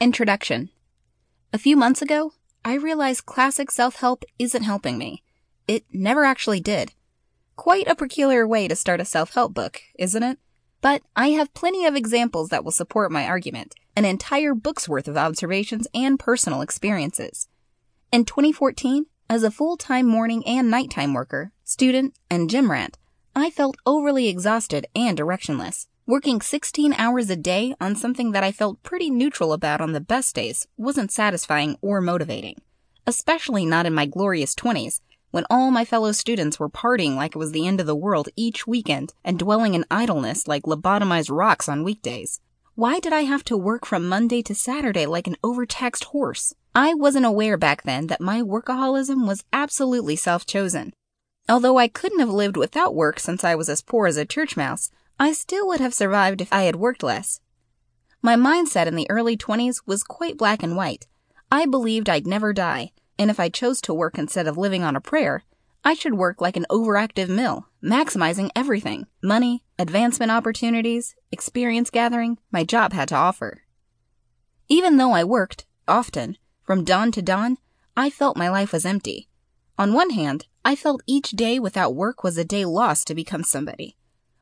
[0.00, 0.70] Introduction
[1.52, 2.32] A few months ago,
[2.64, 5.24] I realized classic self help isn't helping me.
[5.66, 6.92] It never actually did.
[7.56, 10.38] Quite a peculiar way to start a self help book, isn't it?
[10.80, 15.08] But I have plenty of examples that will support my argument, an entire book's worth
[15.08, 17.48] of observations and personal experiences.
[18.12, 22.96] In 2014, as a full time morning and nighttime worker, student, and gym rat,
[23.34, 25.88] I felt overly exhausted and directionless.
[26.08, 30.00] Working 16 hours a day on something that I felt pretty neutral about on the
[30.00, 32.62] best days wasn't satisfying or motivating,
[33.06, 35.02] especially not in my glorious 20s
[35.32, 38.30] when all my fellow students were partying like it was the end of the world
[38.36, 42.40] each weekend and dwelling in idleness like lobotomized rocks on weekdays.
[42.74, 46.54] Why did I have to work from Monday to Saturday like an overtaxed horse?
[46.74, 50.94] I wasn't aware back then that my workaholism was absolutely self chosen.
[51.50, 54.56] Although I couldn't have lived without work since I was as poor as a church
[54.56, 57.40] mouse, I still would have survived if I had worked less.
[58.22, 61.08] My mindset in the early 20s was quite black and white.
[61.50, 64.94] I believed I'd never die, and if I chose to work instead of living on
[64.94, 65.42] a prayer,
[65.84, 72.62] I should work like an overactive mill, maximizing everything money, advancement opportunities, experience gathering my
[72.62, 73.62] job had to offer.
[74.68, 77.58] Even though I worked, often, from dawn to dawn,
[77.96, 79.28] I felt my life was empty.
[79.76, 83.42] On one hand, I felt each day without work was a day lost to become
[83.42, 83.96] somebody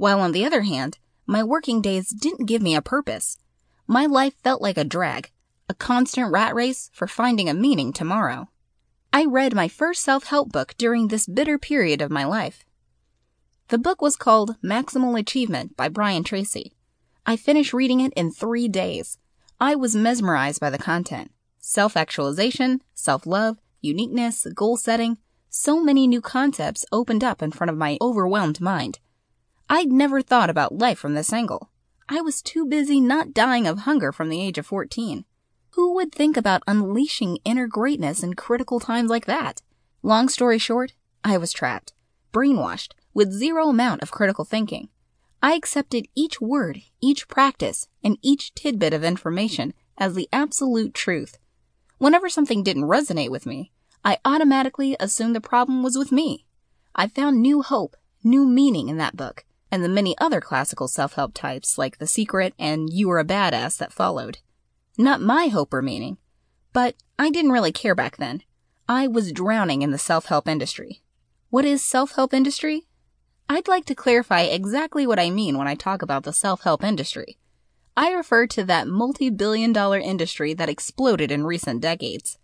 [0.00, 3.36] while on the other hand, my working days didn't give me a purpose.
[3.86, 5.30] My life felt like a drag,
[5.68, 8.48] a constant rat race for finding a meaning tomorrow.
[9.12, 12.64] I read my first self help book during this bitter period of my life.
[13.68, 16.72] The book was called Maximal Achievement by Brian Tracy.
[17.26, 19.18] I finished reading it in three days.
[19.60, 25.18] I was mesmerized by the content self actualization, self love, uniqueness, goal setting.
[25.50, 28.98] So many new concepts opened up in front of my overwhelmed mind.
[29.72, 31.70] I'd never thought about life from this angle.
[32.08, 35.24] I was too busy not dying of hunger from the age of 14.
[35.74, 39.62] Who would think about unleashing inner greatness in critical times like that?
[40.02, 41.92] Long story short, I was trapped,
[42.32, 44.88] brainwashed, with zero amount of critical thinking.
[45.40, 51.38] I accepted each word, each practice, and each tidbit of information as the absolute truth.
[51.98, 53.70] Whenever something didn't resonate with me,
[54.04, 56.44] I automatically assumed the problem was with me.
[56.96, 61.14] I found new hope, new meaning in that book, and the many other classical self
[61.14, 64.38] help types like The Secret and You Are a Badass that followed.
[64.98, 66.18] Not my hope or meaning,
[66.72, 68.42] but I didn't really care back then.
[68.88, 71.02] I was drowning in the self help industry.
[71.48, 72.86] What is self help industry?
[73.48, 76.84] I'd like to clarify exactly what I mean when I talk about the self help
[76.84, 77.38] industry.
[77.96, 82.38] I refer to that multi billion dollar industry that exploded in recent decades.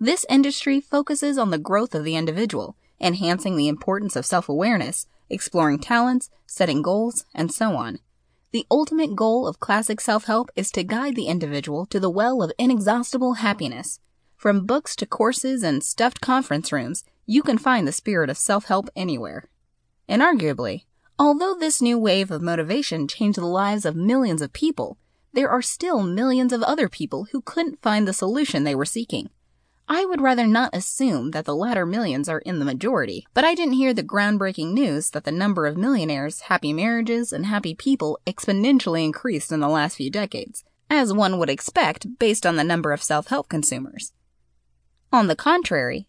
[0.00, 5.06] This industry focuses on the growth of the individual, enhancing the importance of self awareness,
[5.32, 7.98] exploring talents, setting goals, and so on.
[8.52, 12.42] The ultimate goal of classic self help is to guide the individual to the well
[12.42, 13.98] of inexhaustible happiness.
[14.36, 18.66] From books to courses and stuffed conference rooms, you can find the spirit of self
[18.66, 19.48] help anywhere.
[20.06, 20.84] And arguably,
[21.18, 24.98] although this new wave of motivation changed the lives of millions of people,
[25.32, 29.30] there are still millions of other people who couldn't find the solution they were seeking.
[29.94, 33.54] I would rather not assume that the latter millions are in the majority, but I
[33.54, 38.18] didn't hear the groundbreaking news that the number of millionaires, happy marriages, and happy people
[38.26, 42.92] exponentially increased in the last few decades, as one would expect based on the number
[42.92, 44.14] of self help consumers.
[45.12, 46.06] On the contrary,